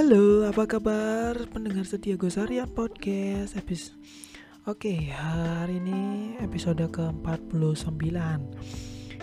[0.00, 1.36] Halo, apa kabar?
[1.52, 4.00] Pendengar setia Gosarian Podcast episode
[4.64, 6.00] Oke, hari ini
[6.40, 8.08] episode ke-49.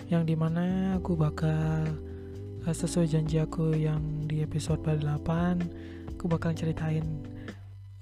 [0.06, 1.82] Yang di mana aku bakal
[2.62, 7.26] eh, Sesuai janji aku yang di episode 8 Aku bakal ceritain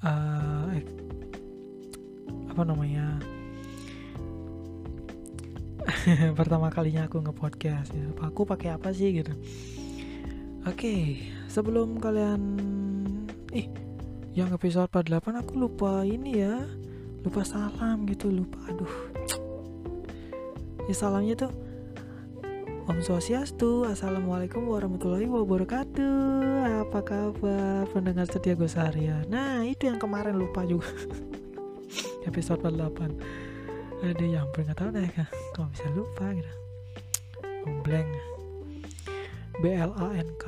[0.04, 0.84] uh, eh,
[2.52, 3.16] Apa namanya?
[6.44, 8.04] Pertama kalinya aku nge-podcast ya.
[8.20, 9.32] Aku pakai apa sih gitu?
[10.68, 12.40] Oke, sebelum kalian
[13.54, 13.66] ih
[14.36, 16.62] yang episode 48 aku lupa ini ya.
[17.26, 18.60] Lupa salam gitu, lupa.
[18.70, 18.94] Aduh.
[20.86, 21.52] Ya salamnya tuh
[22.86, 26.86] Om Swastiastu, Assalamualaikum warahmatullahi wabarakatuh.
[26.86, 27.82] Apa kabar?
[27.90, 30.86] Pendengar setia Gosaria Nah itu yang kemarin lupa juga.
[32.30, 36.52] Episode 48 Aduh ya ampun gak tau deh kan Kok bisa lupa gitu?
[37.82, 38.06] Blank
[39.58, 40.44] B L A N K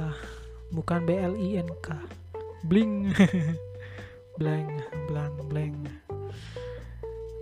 [0.73, 1.97] bukan B L I N K.
[2.67, 3.13] Bling.
[4.39, 4.71] Blank
[5.09, 5.75] blank blank.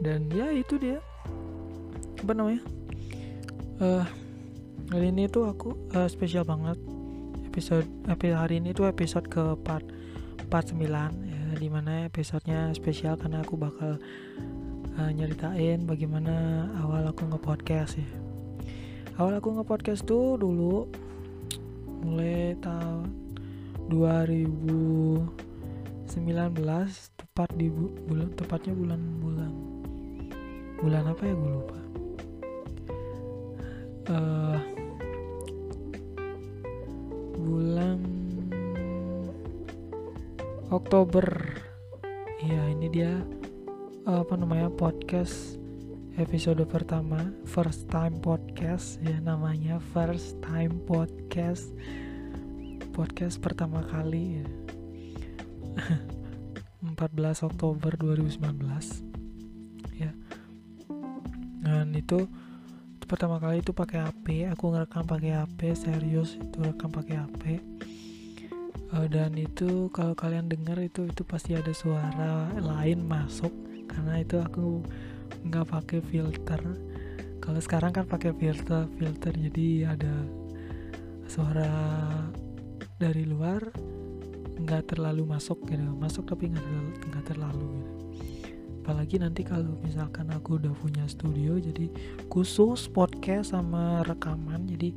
[0.00, 1.02] Dan ya itu dia.
[2.22, 2.62] Apa namanya?
[3.77, 4.06] Uh,
[4.88, 6.78] hari ini tuh aku uh, spesial banget.
[7.50, 9.84] Episode episode hari ini tuh episode ke part
[10.48, 10.86] 49
[11.27, 13.98] ya di mana episodenya spesial karena aku bakal
[14.97, 18.08] uh, nyeritain bagaimana awal aku nge-podcast ya.
[19.20, 20.88] Awal aku nge-podcast tuh dulu
[22.02, 23.08] mulai tahun
[23.89, 25.28] 2019
[27.16, 29.53] tepat di bu bulan tepatnya bulan-bulan.
[30.83, 31.34] Bulan apa ya?
[31.38, 31.78] Gue lupa.
[34.06, 34.58] Uh,
[37.38, 37.98] bulan
[40.75, 41.27] Oktober.
[42.42, 43.22] Ya ini dia
[44.06, 45.58] apa namanya podcast
[46.16, 48.16] episode pertama first time
[48.56, 51.76] podcast ya namanya first time podcast.
[52.96, 54.48] Podcast pertama kali ya.
[56.97, 58.41] 14 Oktober 2019
[60.00, 60.08] ya.
[61.60, 62.25] Dan itu
[63.04, 67.60] pertama kali itu pakai HP aku ngerekam pakai HP serius itu rekam pakai HP
[68.88, 73.52] uh, eh, dan itu kalau kalian dengar itu itu pasti ada suara lain masuk.
[73.84, 74.81] Karena itu aku
[75.44, 76.95] nggak pakai filter
[77.41, 79.32] kalau sekarang kan pakai filter filter.
[79.36, 80.14] Jadi ada
[81.26, 81.70] suara
[82.97, 83.60] dari luar
[84.56, 85.84] nggak terlalu masuk gitu.
[85.96, 87.92] Masuk tapi nggak terlalu, nggak terlalu gitu.
[88.86, 91.91] Apalagi nanti kalau misalkan aku udah punya studio jadi
[92.30, 94.94] khusus podcast sama rekaman jadi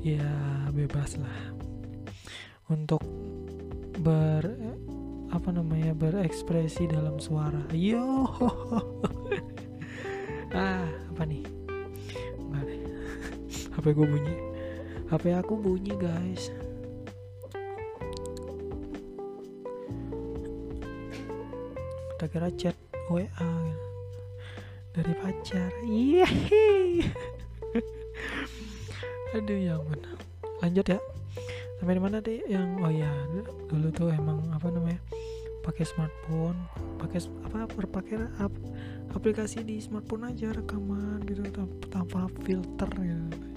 [0.00, 0.32] ya
[0.72, 1.38] bebas lah.
[2.72, 3.04] Untuk
[4.00, 4.48] ber
[5.32, 7.68] apa namanya berekspresi dalam suara.
[7.72, 8.28] Yo.
[10.52, 11.48] Ah apa nih
[13.82, 14.34] HP gue bunyi?
[15.10, 16.54] HP aku bunyi guys?
[22.14, 22.78] Kita kira chat
[23.10, 23.26] WA
[24.94, 25.74] dari pacar.
[25.82, 26.30] Iya.
[29.34, 29.98] Aduh ya ampun.
[30.62, 31.02] Lanjut ya.
[31.82, 33.10] Sampai di mana deh yang oh ya
[33.66, 35.02] dulu tuh emang apa namanya
[35.66, 36.70] pakai smartphone
[37.02, 37.18] pakai
[37.50, 38.54] apa berpakai ap,
[39.10, 41.42] aplikasi di smartphone aja rekaman gitu
[41.90, 43.50] tanpa filter gitu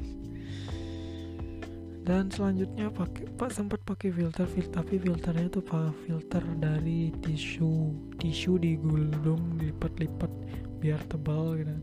[2.06, 7.98] dan selanjutnya pakai pak sempat pakai filter filter tapi filternya tuh pak filter dari tisu
[8.22, 10.30] tisu digulung dilipat-lipat
[10.78, 11.74] biar tebal gitu.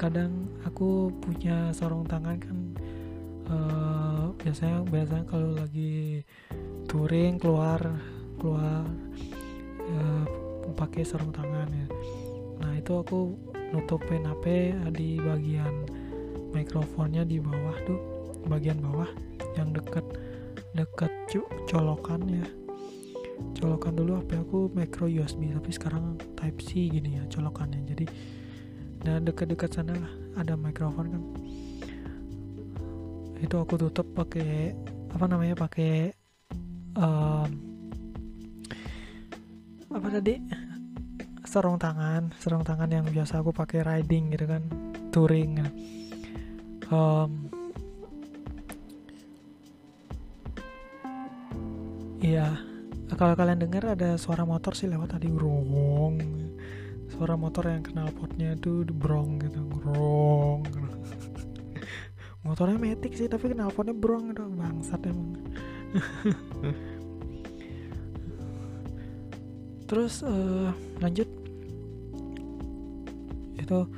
[0.00, 2.58] Kadang aku punya sarung tangan kan
[3.52, 6.24] uh, biasanya biasanya kalau lagi
[6.88, 7.84] touring keluar
[8.40, 8.88] keluar
[9.92, 10.24] uh,
[10.72, 11.86] pakai sarung tangan ya.
[12.64, 13.36] Nah itu aku
[13.76, 15.84] nutupin HP di bagian
[16.56, 18.11] mikrofonnya di bawah tuh
[18.46, 19.08] bagian bawah
[19.58, 20.04] yang deket
[20.72, 21.12] deket
[21.68, 22.46] colokan ya.
[23.58, 27.82] Colokan dulu HP aku micro USB tapi sekarang type C gini ya colokannya.
[27.86, 28.04] Jadi
[29.02, 29.96] dan dekat-dekat sana
[30.38, 31.22] ada mikrofon kan.
[33.42, 34.72] Itu aku tutup pakai
[35.12, 36.14] apa namanya pakai
[36.96, 37.50] um,
[39.90, 40.38] apa tadi?
[41.42, 44.64] Sarung tangan sarung tangan yang biasa aku pakai riding gitu kan
[45.12, 45.60] touring
[46.92, 47.41] um,
[52.22, 52.48] iya.
[53.12, 56.16] Kalau kalian dengar ada suara motor sih lewat tadi grong.
[57.12, 60.64] Suara motor yang kenal potnya itu brong gitu grong.
[62.46, 64.48] Motornya metik sih tapi kenal potnya brong gitu.
[64.48, 65.44] Bangsat emang.
[69.92, 70.72] Terus uh,
[71.04, 71.28] lanjut.
[73.60, 73.92] Itu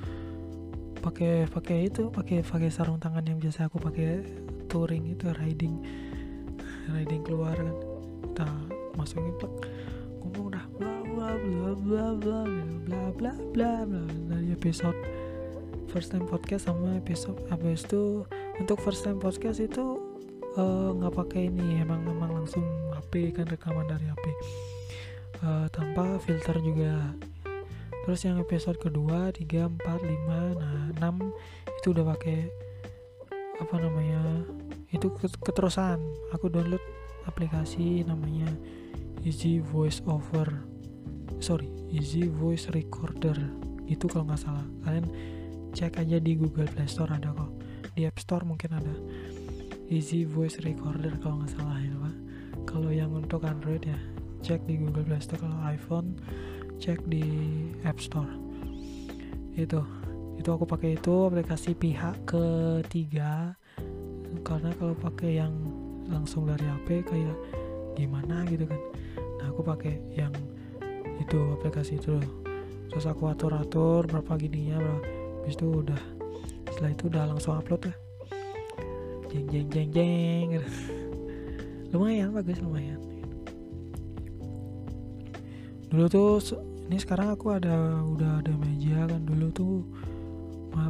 [0.99, 4.27] pakai pakai itu pakai pakai sarung tangan yang biasa aku pakai
[4.67, 5.79] touring itu riding.
[6.95, 7.94] Riding keluar kan
[8.25, 8.49] kita
[8.97, 9.53] masukin plek
[10.25, 12.41] ngomong dah bla bla bla bla bla
[12.89, 14.97] bla bla bla bla dari episode
[15.93, 18.25] first time podcast sama episode habis itu
[18.57, 20.01] untuk first time podcast itu
[20.97, 22.65] nggak uh, pakai ini emang emang langsung
[22.97, 24.25] HP kan rekaman dari HP
[25.45, 27.13] uh, tanpa filter juga
[28.09, 31.29] terus yang episode kedua tiga empat lima nah enam
[31.77, 32.49] itu udah pakai
[33.61, 34.49] apa namanya
[34.91, 35.13] itu
[35.45, 36.01] keterusan
[36.33, 36.81] aku download
[37.27, 38.49] aplikasi namanya
[39.25, 40.49] Easy Voice Over.
[41.41, 43.39] Sorry Easy Voice Recorder.
[43.87, 44.67] Itu kalau nggak salah.
[44.83, 45.07] Kalian
[45.71, 47.51] cek aja di Google Play Store ada kok.
[47.95, 48.95] Di App Store mungkin ada.
[49.93, 52.15] Easy Voice Recorder kalau nggak salah ya pak.
[52.65, 53.99] Kalau yang untuk Android ya
[54.43, 55.39] cek di Google Play Store.
[55.39, 56.19] Kalau iPhone
[56.83, 57.25] cek di
[57.87, 58.31] App Store.
[59.55, 59.83] Itu.
[60.35, 63.55] Itu aku pakai itu aplikasi pihak ketiga.
[64.43, 65.55] Karena kalau pakai yang
[66.09, 67.37] langsung dari HP kayak
[67.95, 68.81] gimana gitu kan.
[69.41, 70.33] Nah aku pakai yang
[71.23, 72.19] itu aplikasi itu.
[72.91, 75.03] Terus aku atur atur berapa gininya berapa
[75.45, 76.01] habis itu udah
[76.73, 77.95] setelah itu udah langsung upload ya
[79.35, 80.49] jeng jeng jeng jeng.
[81.91, 83.03] Lumayan bagus lumayan.
[85.91, 86.39] Dulu tuh
[86.87, 89.23] ini sekarang aku ada udah ada meja kan.
[89.27, 89.83] Dulu tuh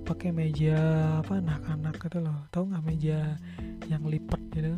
[0.04, 0.76] pakai meja
[1.24, 2.36] apa anak-anak gitu loh.
[2.52, 3.36] Tau nggak meja
[3.88, 4.76] yang lipat gitu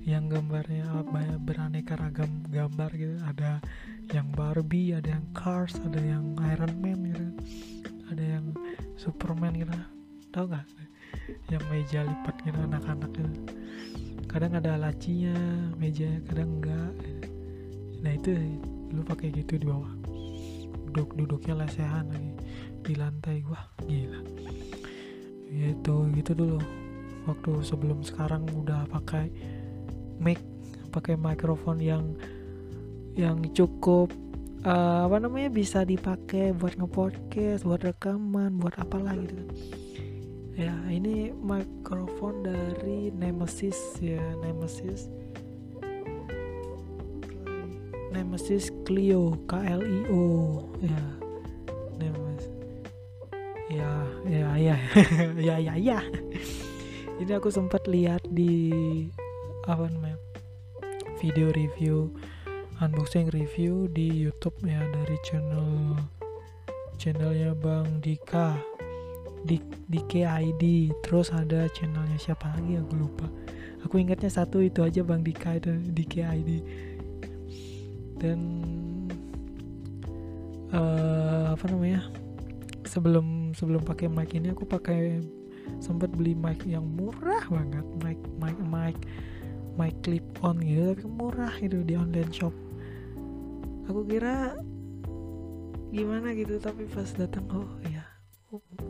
[0.00, 3.16] yang gambarnya apa beraneka ragam gambar gitu.
[3.20, 3.60] Ada
[4.10, 7.26] yang Barbie ada yang Cars ada yang Iron Man gitu.
[8.08, 8.46] Ada yang
[8.96, 9.72] Superman gitu.
[10.32, 10.66] Tau nggak
[11.50, 13.32] yang meja lipat gitu anak-anak gitu.
[14.30, 15.34] Kadang ada lacinya
[15.76, 16.92] meja kadang enggak.
[18.00, 18.32] Nah itu
[18.94, 19.90] lu pakai gitu di bawah.
[20.90, 22.32] Duduk duduknya lesehan lagi.
[22.80, 23.42] Di lantai.
[23.44, 24.22] Gua gila.
[25.50, 26.58] Gitu gitu dulu.
[27.28, 29.28] Waktu sebelum sekarang udah pakai
[30.20, 30.38] mic
[30.92, 32.04] pakai mikrofon yang
[33.16, 34.12] yang cukup
[34.64, 39.48] uh, apa namanya bisa dipakai buat ngepodcast buat rekaman buat apalah gitu kan.
[40.58, 45.08] Ya ini mikrofon dari Nemesis ya Nemesis.
[48.10, 51.02] Nemesis Clio KLIO ya.
[51.96, 52.50] Nemesis.
[53.70, 53.92] Ya
[54.26, 54.76] ya ya.
[55.48, 56.00] Ya ya ya.
[57.20, 59.08] Ini aku sempat lihat di
[59.68, 60.16] apa namanya
[61.20, 62.08] video review
[62.80, 66.00] unboxing review di YouTube ya dari channel
[66.96, 68.56] channelnya Bang Dika
[69.44, 69.56] di
[69.88, 72.76] di KID terus ada channelnya siapa lagi?
[72.76, 73.24] Aku lupa.
[73.88, 76.50] Aku ingatnya satu itu aja Bang Dika itu di KID
[78.20, 78.40] dan
[80.76, 82.04] uh, apa namanya
[82.84, 85.24] sebelum sebelum pakai mic ini aku pakai
[85.80, 88.96] sempat beli mic yang murah banget mic mic mic
[89.80, 92.52] mic clip on gitu tapi murah itu di online shop.
[93.88, 94.60] Aku kira
[95.88, 98.04] gimana gitu tapi pas datang oh ya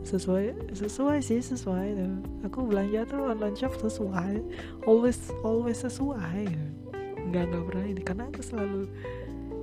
[0.03, 1.87] sesuai sesuai sih sesuai.
[1.95, 2.19] Tuh.
[2.43, 4.43] aku belanja tuh online shop sesuai
[4.83, 6.51] always always sesuai.
[7.31, 8.91] Nggak nggak pernah ini karena aku selalu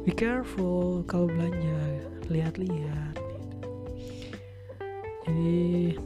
[0.09, 2.01] be careful kalau belanja
[2.33, 3.13] lihat-lihat
[5.29, 6.01] jadi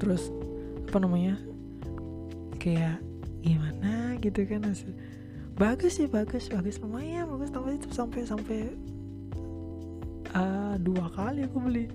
[0.00, 0.32] terus
[0.88, 1.36] apa namanya
[2.56, 2.96] kayak
[3.42, 4.66] gimana gitu kan
[5.58, 6.78] bagus sih bagus bagus.
[6.78, 7.50] Lumayan bagus.
[7.50, 8.60] Tapi itu sampai sampai
[10.32, 11.86] uh, dua kali aku beli.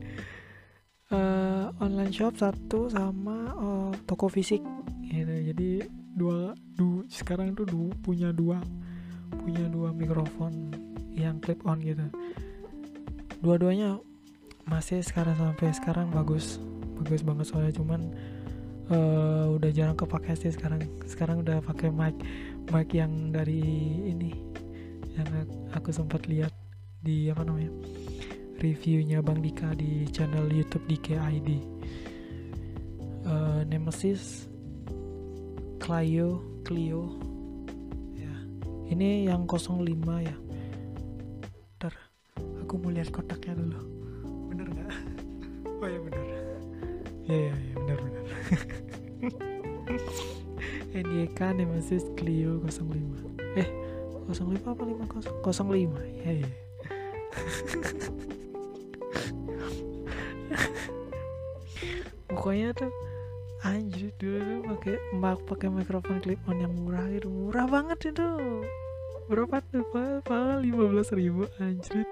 [1.13, 4.59] Uh, online shop satu sama uh, toko fisik.
[5.07, 5.53] Gitu.
[5.53, 5.69] Jadi
[6.13, 8.59] dua du sekarang tuh du, punya dua
[9.33, 10.73] punya dua mikrofon
[11.15, 12.05] yang clip on gitu.
[13.39, 13.99] Dua-duanya
[14.67, 16.59] masih sekarang sampai sekarang bagus.
[16.99, 17.73] Bagus banget soalnya.
[17.75, 18.11] Cuman
[18.93, 20.85] uh, udah jarang kepake sih sekarang.
[21.09, 22.13] Sekarang udah pakai mic
[22.69, 23.59] mic yang dari
[24.13, 24.31] ini
[25.17, 25.27] yang
[25.73, 26.53] aku sempat lihat
[27.01, 27.73] di apa namanya
[28.61, 31.49] reviewnya Bang Dika di channel YouTube DKID
[33.25, 34.47] uh, Nemesis
[35.81, 37.33] Clio Clio
[38.93, 39.89] ini yang 05
[40.21, 40.35] ya.
[41.81, 41.93] Ntar
[42.61, 43.79] aku mau lihat kotaknya dulu.
[44.53, 44.91] Bener nggak?
[45.83, 46.23] Oh ya bener.
[47.27, 48.23] Ya ya ya bener bener
[51.03, 53.69] NYK Nemesis Clio 05 eh
[54.27, 56.49] 05 apa 50 05 ya ya
[62.43, 62.91] pokoknya tuh
[63.63, 67.31] anjir dulu tuh pakai mak pakai mikrofon clip on yang murah itu.
[67.31, 68.27] Murah banget itu.
[69.31, 69.87] Berapa tuh
[70.27, 70.27] pak
[70.59, 72.03] lima belas ribu anjir.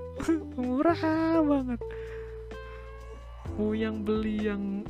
[0.56, 0.96] Murah
[1.44, 1.80] banget.
[3.60, 4.80] Mau yang beli yang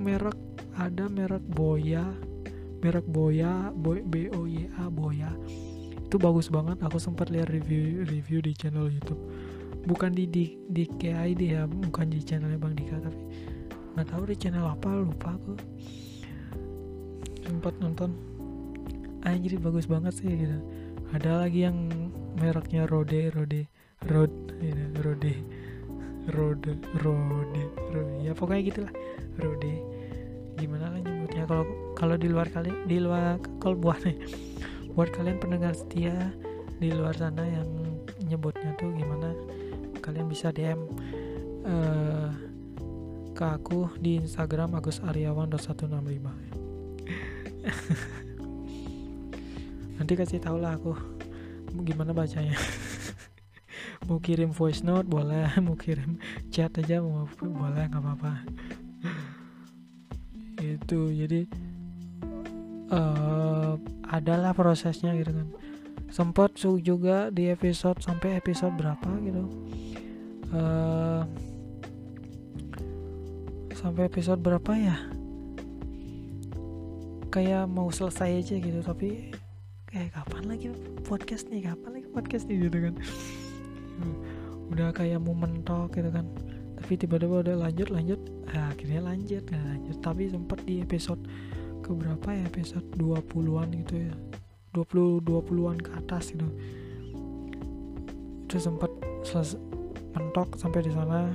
[0.00, 0.47] merek
[0.78, 2.06] ada merek Boya
[2.82, 5.34] merek Boya Boy, B O Y A Boya.
[6.08, 6.78] Itu bagus banget.
[6.80, 9.18] Aku sempat lihat review review di channel YouTube.
[9.84, 13.18] Bukan di di di KID ya bukan di channelnya Bang Dika tapi
[13.96, 15.54] nggak tahu di channel apa lupa aku.
[17.44, 18.14] Sempat nonton.
[19.26, 20.58] Anjir bagus banget sih gitu.
[21.10, 21.90] Ada lagi yang
[22.38, 23.66] mereknya Rode Rode
[24.06, 25.34] Rode ya, Rode.
[26.28, 28.14] Rode Rode Rode.
[28.22, 28.92] Ya pokoknya gitulah.
[29.40, 29.97] Rode
[31.48, 31.64] kalau
[31.96, 34.20] kalau di luar kali di luar kalau buat nih
[34.92, 36.12] buat kalian pendengar setia
[36.76, 37.66] di luar sana yang
[38.28, 39.32] nyebutnya tuh gimana
[40.04, 40.76] kalian bisa DM
[41.64, 42.30] uh, eh,
[43.32, 45.88] ke aku di Instagram Agus Aryawan 165
[49.98, 50.94] nanti kasih tau lah aku
[51.84, 52.56] gimana bacanya.
[54.08, 56.16] Mau kirim voice note boleh mau kirim
[56.48, 58.32] chat aja mau boleh nggak apa-apa
[60.88, 61.40] itu jadi
[62.88, 63.76] uh,
[64.08, 65.48] adalah prosesnya gitu kan.
[66.08, 69.44] Sempat juga di episode sampai episode berapa gitu.
[70.48, 71.28] Uh,
[73.76, 74.96] sampai episode berapa ya?
[77.28, 79.36] Kayak mau selesai aja gitu tapi
[79.92, 80.72] kayak kapan lagi
[81.04, 81.68] podcast nih?
[81.68, 82.64] Kapan lagi podcast nih?
[82.64, 82.94] Gitu kan.
[84.72, 86.24] Udah kayak mau mentok gitu kan.
[86.80, 89.96] Tapi tiba-tiba udah lanjut lanjut nah, akhirnya lanjut nah, lanjut.
[90.00, 91.22] Tapi sempat di episode
[91.84, 92.44] ke berapa ya?
[92.48, 94.14] Episode 20-an gitu ya.
[94.76, 96.48] 20 20-an ke atas gitu.
[98.48, 98.90] Itu sempat
[100.16, 101.32] mentok sampai di sana.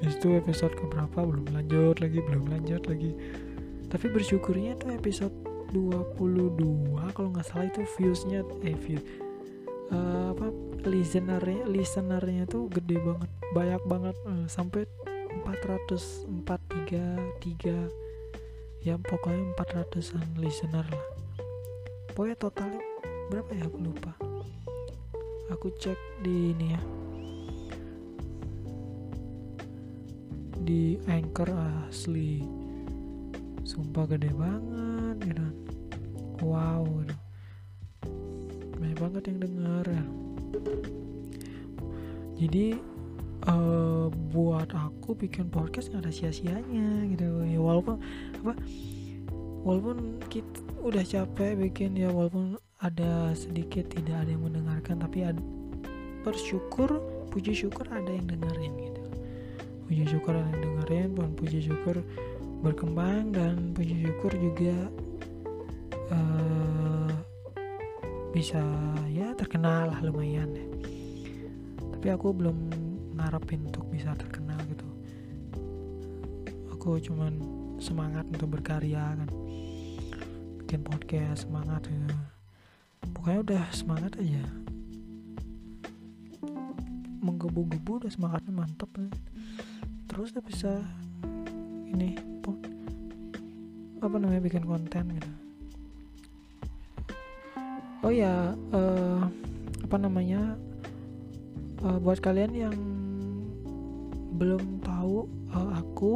[0.00, 3.12] Habis itu episode ke berapa belum lanjut lagi belum lanjut lagi.
[3.88, 5.32] Tapi bersyukurnya tuh episode
[5.72, 9.02] 22 kalau nggak salah itu viewsnya eh view
[9.90, 10.46] uh, apa
[10.86, 14.86] listenernya listenernya tuh gede banget banyak banget uh, sampai
[15.42, 18.04] 400 433
[18.84, 21.06] ya pokoknya 400an listener lah.
[22.12, 22.80] Pokoknya totalnya
[23.32, 24.12] berapa ya aku lupa.
[25.50, 26.80] Aku cek di ini ya.
[30.60, 31.48] Di anchor
[31.88, 32.44] asli.
[33.64, 35.48] Sumpah gede banget gitu.
[36.44, 37.16] Wow gitu.
[38.76, 40.04] banyak banget yang denger ya.
[42.36, 42.76] Jadi
[43.48, 47.44] uh, buat aku bikin podcast nggak ada sia-sianya gitu.
[47.44, 48.00] Ya walaupun
[48.44, 48.52] apa
[49.64, 55.40] walaupun kita udah capek bikin ya walaupun ada sedikit tidak ada yang mendengarkan tapi ada,
[56.20, 57.00] bersyukur
[57.32, 59.02] puji syukur ada yang dengerin gitu.
[59.88, 61.96] Puji syukur ada yang dengerin dan puji syukur
[62.64, 64.76] berkembang dan puji syukur juga
[66.12, 67.12] uh,
[68.32, 68.60] bisa
[69.12, 70.66] ya terkenal lah lumayan ya.
[71.96, 72.83] Tapi aku belum
[73.14, 74.88] ngarepin untuk bisa terkenal gitu
[76.74, 77.32] aku cuman
[77.80, 79.30] semangat untuk berkarya kan
[80.60, 82.16] bikin podcast semangat gitu.
[83.14, 84.44] pokoknya udah semangat aja
[87.24, 89.08] menggebu-gebu udah semangatnya mantep kan.
[90.10, 90.72] terus udah bisa
[91.94, 92.34] ini
[94.04, 95.32] apa namanya bikin konten gitu
[98.04, 99.24] oh ya uh,
[99.80, 100.60] apa namanya
[101.80, 102.76] uh, buat kalian yang
[104.34, 106.14] belum tahu uh, aku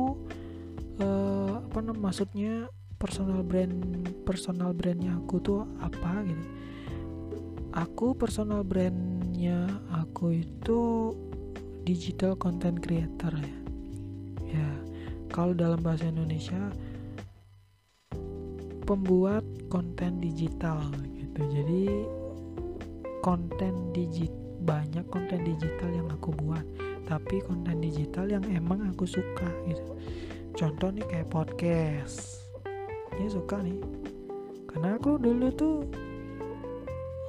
[0.98, 2.52] uh, apa namanya maksudnya
[2.98, 3.72] personal brand
[4.26, 6.46] personal brandnya aku tuh apa gitu.
[7.78, 11.14] Aku personal brandnya aku itu
[11.86, 13.58] digital content creator ya.
[14.50, 14.68] Ya
[15.30, 16.74] kalau dalam bahasa Indonesia
[18.82, 20.82] pembuat konten digital
[21.14, 21.40] gitu.
[21.54, 21.84] Jadi
[23.22, 26.66] konten digital banyak konten digital yang aku buat
[27.08, 29.96] tapi konten digital yang emang aku suka gitu.
[30.52, 32.44] Contoh nih kayak podcast.
[33.16, 33.80] Ini suka nih.
[34.68, 35.88] Karena aku dulu tuh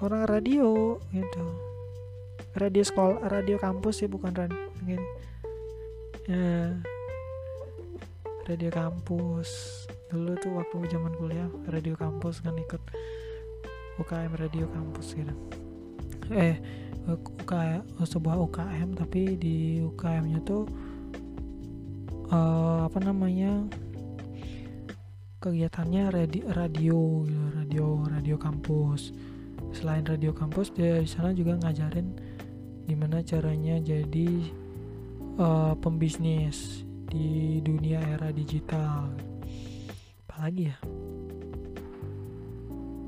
[0.04, 1.46] orang radio gitu.
[2.60, 5.00] Radio sekolah radio kampus sih bukan radio ya.
[8.52, 9.50] Radio kampus.
[10.12, 12.84] Dulu tuh waktu zaman kuliah radio kampus kan ikut
[14.00, 15.59] UKM radio kampus gitu
[16.34, 16.58] eh
[17.10, 20.70] UKM sebuah UKM tapi di UKM-nya tuh
[22.30, 23.66] uh, apa namanya
[25.40, 29.16] kegiatannya radio radio gitu, radio radio kampus.
[29.70, 32.18] Selain radio kampus dia di sana juga ngajarin
[32.90, 34.30] gimana caranya jadi
[35.38, 39.14] uh, pembisnis di dunia era digital.
[40.28, 40.78] Apalagi ya?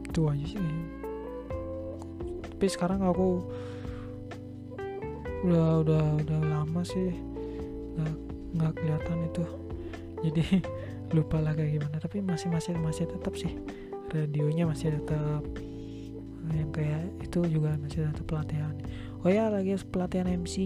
[0.10, 1.01] Itu aja sih
[2.62, 3.42] tapi sekarang aku
[5.50, 7.10] udah udah udah lama sih.
[7.98, 8.14] Nggak
[8.54, 9.46] nggak kelihatan itu.
[10.30, 10.46] Jadi
[11.18, 11.98] lupa lah kayak gimana.
[11.98, 13.58] Tapi masih masih masih tetap sih.
[14.14, 15.42] Radionya masih tetap.
[16.54, 18.78] Yang kayak itu juga masih satu pelatihan.
[19.26, 20.62] Oh ya lagi pelatihan MC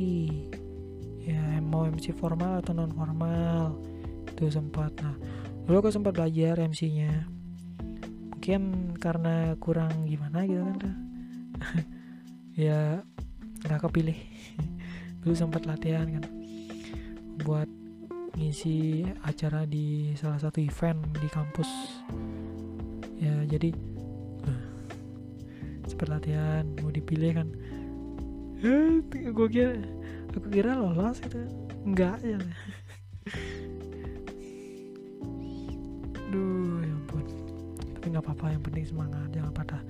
[1.23, 3.71] ya mau MC formal atau non formal
[4.35, 4.91] itu sempat.
[4.99, 5.15] Nah
[5.63, 7.23] dulu aku sempat belajar MC-nya
[8.35, 11.04] mungkin karena kurang gimana gitu kan
[12.67, 13.01] ya
[13.65, 14.17] nggak kepilih.
[15.25, 16.25] Dulu sempat latihan kan
[17.45, 17.69] buat
[18.35, 21.69] ngisi acara di salah satu event di kampus.
[23.15, 23.71] Ya jadi
[25.95, 27.47] sempat latihan mau dipilih kan.
[28.59, 28.99] Eh,
[29.31, 29.79] gue kira
[30.35, 31.39] aku kira lolos itu
[31.87, 32.35] enggak ya.
[36.35, 37.23] Duh, ya ampun.
[37.95, 39.81] Tapi nggak apa-apa, yang penting semangat, jangan patah.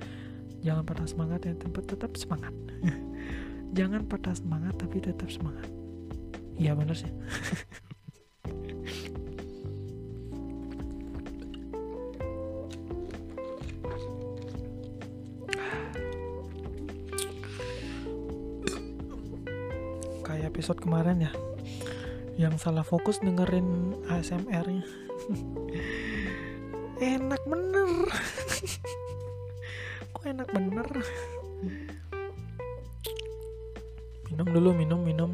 [0.66, 2.50] Jangan patah semangat ya, tetap tetap semangat.
[3.78, 5.70] jangan patah semangat tapi tetap semangat.
[6.58, 7.06] Iya benar sih.
[20.26, 21.32] Kayak episode kemarin ya,
[22.34, 24.82] yang salah fokus dengerin ASMR-nya.
[26.96, 28.08] enak bener
[30.26, 30.88] enak bener.
[34.30, 35.30] Minum dulu minum minum.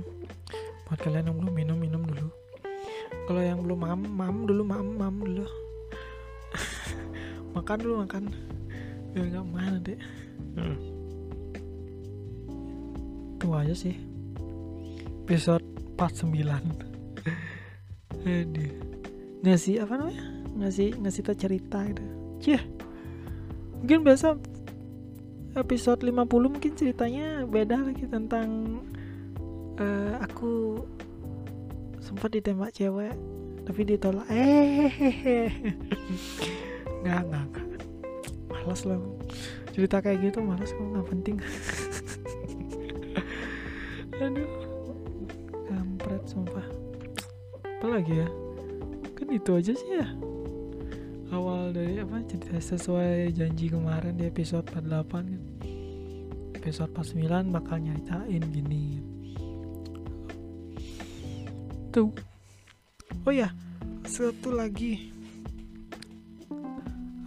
[0.89, 2.29] Buat kalian yang belum minum minum dulu.
[3.25, 5.47] Kalau yang belum mam mam dulu mam mam dulu.
[7.57, 8.25] Makan dulu makan.
[9.13, 10.01] Ya nggak mana deh
[10.57, 10.77] hmm.
[13.37, 13.97] itu aja sih.
[15.27, 15.65] Episode
[15.99, 16.43] 49
[18.27, 18.73] aduh.
[19.43, 20.25] Ngasih apa namanya?
[20.57, 22.05] Ngasih ngasih tau cerita gitu.
[22.43, 22.63] Cih.
[23.83, 24.39] Mungkin biasa
[25.53, 28.81] episode 50 mungkin ceritanya beda lagi tentang
[29.77, 30.81] uh, aku
[32.01, 33.13] sempat ditembak cewek
[33.63, 34.27] tapi ditolak.
[34.33, 34.91] Eh
[37.03, 37.47] nggak nggak
[38.51, 39.19] malas loh
[39.75, 41.37] cerita kayak gitu malas kok nggak penting.
[44.23, 44.51] Aduh.
[45.69, 46.67] Kampret sumpah.
[47.65, 48.29] Apa lagi ya?
[49.19, 50.33] Kan itu aja sih ya
[51.33, 55.25] awal dari apa cerita sesuai janji kemarin di episode 48 kan?
[56.53, 59.01] Episode 49 bakal nyeritain gini.
[61.89, 62.13] Tuh.
[63.25, 63.49] Oh ya
[64.05, 65.09] satu lagi.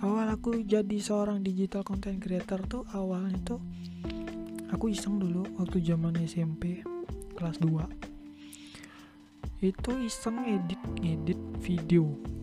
[0.06, 3.58] Awal aku jadi seorang digital content creator tuh awalnya tuh
[4.70, 6.86] aku iseng dulu waktu zaman SMP
[7.34, 12.35] kelas 2 itu iseng edit edit video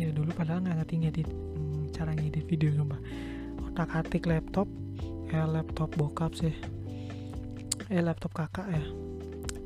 [0.00, 3.00] ya dulu padahal nggak ngerti ngedit hmm, cara ngedit video sumpah.
[3.68, 4.66] Otak atik laptop
[5.28, 6.56] ya laptop bokap sih.
[7.92, 8.82] Eh laptop kakak ya.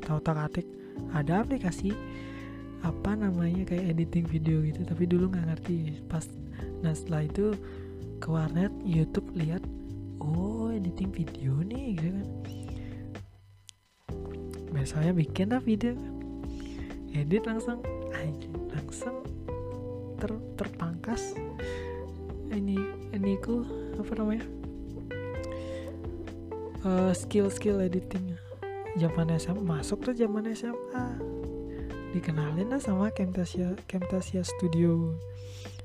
[0.03, 0.67] Tahu otak atik?
[1.15, 1.95] Ada aplikasi
[2.83, 6.03] apa namanya kayak editing video gitu tapi dulu nggak ngerti.
[6.11, 6.27] Pas
[6.83, 7.55] nah setelah itu
[8.19, 9.63] ke warnet YouTube lihat
[10.19, 12.27] oh editing video nih gitu kan.
[14.75, 15.95] Biasanya bikin lah video
[17.15, 17.79] edit langsung
[18.11, 19.14] aja langsung
[20.19, 21.35] ter terpangkas.
[22.51, 22.77] Ini
[23.15, 23.63] ini ku
[23.99, 24.45] apa namanya?
[26.85, 28.37] Uh, skill skill editing.
[28.95, 31.35] Zaman SMA masuk tuh zaman SMA
[32.15, 35.19] dikenalin lah sama Camtasia Camtasia Studio.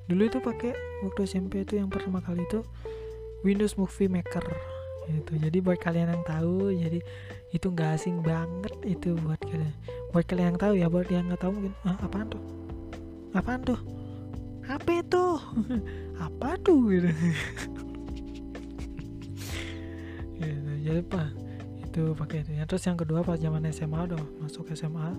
[0.06, 0.70] Dulu itu pakai
[1.02, 2.62] waktu SMP itu yang pertama kali itu
[3.42, 4.46] Windows Movie Maker.
[5.10, 7.02] Itu jadi buat kalian yang tahu jadi
[7.50, 9.74] itu nggak asing banget itu buat kalian.
[10.14, 12.42] Buat kalian yang tahu ya buat yang nggak tahu mungkin ah, apaan tuh?
[13.34, 13.99] Apaan tuh
[14.70, 15.24] apa itu?
[16.22, 16.94] Apa tuh?
[16.94, 17.10] Gitu.
[20.38, 21.28] Gitu jadi pak
[21.90, 22.64] itu pakai itu ya.
[22.64, 25.10] Terus yang kedua pas zaman SMA udah masuk SMA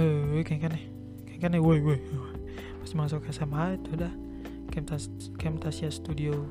[0.00, 0.84] eh kayak kan nih
[1.26, 2.00] kayak nih woi woi.
[2.80, 4.12] Pas masuk SMA itu udah.
[4.70, 6.46] Camtas Camtasia Studio.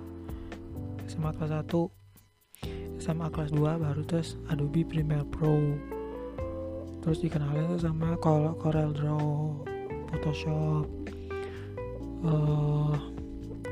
[1.07, 1.71] SMA kelas 1
[2.99, 5.55] SMA kelas 2 baru terus Adobe Premiere Pro
[7.09, 9.33] terus dikenalin tuh sama Corel Draw
[10.13, 10.85] Photoshop.
[12.21, 12.93] Uh,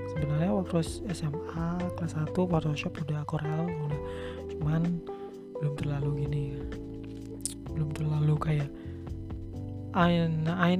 [0.10, 0.82] sebenarnya waktu
[1.13, 4.02] SMA kelas 1 Photoshop udah Corel udah.
[4.58, 5.06] Cuman
[5.62, 6.58] belum terlalu gini
[7.78, 8.69] belum terlalu kayak
[9.93, 10.73] I, I,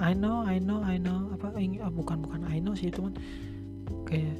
[0.00, 3.12] I know I know I know apa uh, bukan bukan I know sih teman
[4.08, 4.32] kayak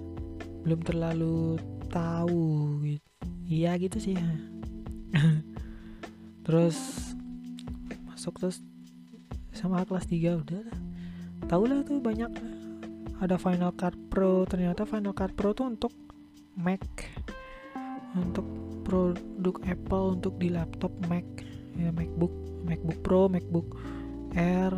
[0.64, 1.60] belum terlalu
[1.92, 3.04] tahu gitu.
[3.44, 4.30] Iya gitu sih ya.
[6.48, 7.08] Terus
[8.18, 8.58] masuk terus
[9.54, 10.78] sama kelas 3 udah lah
[11.46, 12.34] tau lah tuh banyak
[13.22, 15.90] ada Final Cut Pro ternyata Final Cut Pro tuh untuk
[16.54, 16.82] Mac.
[18.14, 18.46] Untuk
[18.86, 21.26] produk Apple untuk di laptop Mac.
[21.78, 22.34] Ya MacBook
[22.66, 23.74] MacBook Pro MacBook
[24.38, 24.74] Air.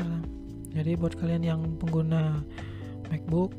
[0.73, 2.41] Jadi buat kalian yang pengguna
[3.13, 3.53] MacBook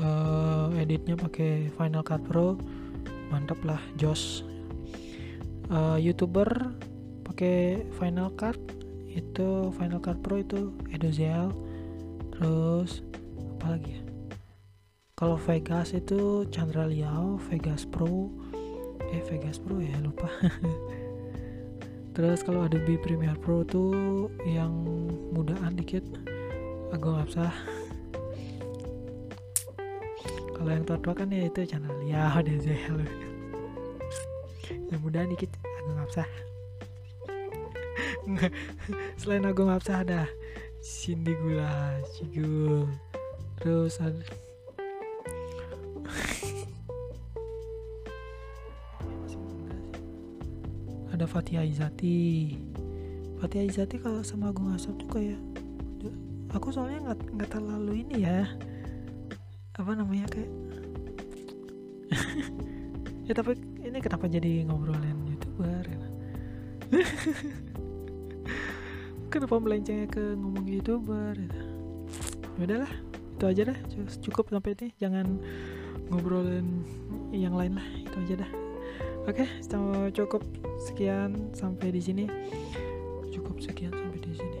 [0.00, 2.60] uh, editnya pakai Final Cut Pro
[3.32, 4.44] mantap lah jos.
[5.72, 6.48] Uh, youtuber
[7.24, 8.75] pakai Final Cut
[9.16, 11.48] itu Final Cut Pro itu Edozel
[12.36, 13.00] terus
[13.56, 14.02] apa lagi ya?
[15.16, 18.28] Kalau Vegas itu Chandra Liao Vegas Pro.
[19.08, 20.28] Eh Vegas Pro ya lupa.
[22.16, 24.72] Terus kalau Adobe Premiere Pro tuh yang
[25.32, 26.00] mudaan dikit
[26.88, 27.52] Agung Absah
[30.56, 32.96] kalau yang tua kan ya itu channel ya udah Zel
[34.88, 36.24] yang mudahan dikit Agung Absah
[39.20, 40.26] selain Agung Absah ada
[40.82, 42.90] Cindy Gula Cigul.
[43.62, 44.22] Terus ada
[51.14, 52.54] ada Fatia Izati.
[53.40, 55.40] Fatia Izati kalau sama Agung Asap tuh kayak
[56.52, 58.44] aku soalnya nggak nggak terlalu ini ya.
[59.76, 60.50] Apa namanya kayak
[63.28, 66.00] ya tapi ini kenapa jadi ngobrolin youtuber ya?
[69.28, 71.50] kenapa melencengnya ke ngomong youtuber ya?
[72.56, 72.92] ya udahlah
[73.36, 73.78] itu aja dah.
[74.24, 74.88] Cukup sampai ini.
[74.96, 75.36] Jangan
[76.08, 76.80] ngobrolin
[77.36, 77.86] yang lain lah.
[78.00, 78.50] Itu aja dah.
[79.28, 79.48] Oke okay,
[80.16, 80.40] cukup.
[80.88, 82.24] Sekian sampai di sini.
[83.28, 84.60] Cukup sekian sampai di sini.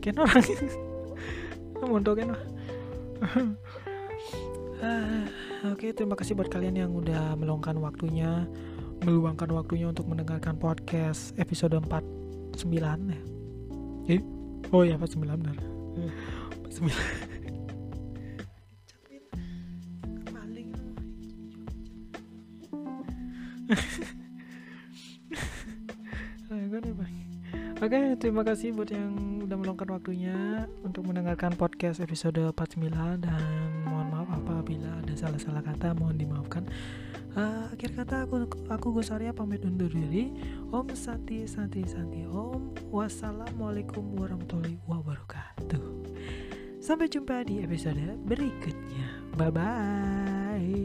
[0.00, 0.44] Kan orang.
[1.84, 2.32] Mondok kan
[5.64, 8.44] Oke, okay, terima kasih buat kalian yang udah meluangkan waktunya,
[9.00, 11.72] meluangkan waktunya untuk mendengarkan podcast episode
[12.54, 13.18] 49 ya.
[14.14, 14.22] Eh?
[14.70, 15.58] Oh ya, 49 benar.
[16.70, 16.94] 49.
[27.84, 33.84] Oke, okay, terima kasih buat yang udah meluangkan waktunya untuk mendengarkan podcast episode 49 dan
[34.34, 36.66] apabila ada salah-salah kata, mohon dimaafkan.
[37.34, 40.30] Uh, akhir kata aku aku Gusarya pamit undur diri.
[40.70, 42.90] Om Santi Santi Santi Om.
[42.94, 45.82] Wassalamualaikum warahmatullahi wabarakatuh.
[46.78, 49.34] Sampai jumpa di episode berikutnya.
[49.34, 50.83] Bye bye.